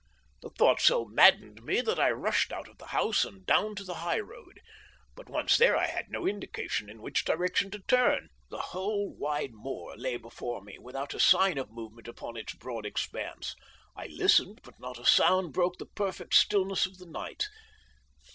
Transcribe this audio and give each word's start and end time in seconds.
"The 0.41 0.49
thought 0.49 0.81
so 0.81 1.05
maddened 1.05 1.61
me 1.61 1.79
that 1.79 1.99
I 1.99 2.09
rushed 2.09 2.51
out 2.51 2.67
of 2.67 2.79
the 2.79 2.87
house 2.87 3.23
and 3.23 3.45
down 3.45 3.75
to 3.75 3.83
the 3.83 3.93
high 4.01 4.19
road, 4.19 4.59
but 5.13 5.29
once 5.29 5.57
there 5.57 5.77
I 5.77 5.85
had 5.85 6.09
no 6.09 6.25
indication 6.25 6.89
in 6.89 7.03
which 7.03 7.23
direction 7.23 7.69
to 7.69 7.81
turn. 7.81 8.29
The 8.49 8.71
whole 8.73 9.15
wide 9.15 9.51
moor 9.53 9.95
lay 9.95 10.17
before 10.17 10.63
me, 10.63 10.79
without 10.79 11.13
a 11.13 11.19
sign 11.19 11.59
of 11.59 11.69
movement 11.69 12.07
upon 12.07 12.35
its 12.35 12.55
broad 12.55 12.83
expanse. 12.87 13.55
I 13.95 14.07
listened, 14.07 14.61
but 14.63 14.79
not 14.79 14.97
a 14.97 15.05
sound 15.05 15.53
broke 15.53 15.77
the 15.77 15.85
perfect 15.85 16.33
stillness 16.33 16.87
of 16.87 16.97
the 16.97 17.05
night. 17.05 17.43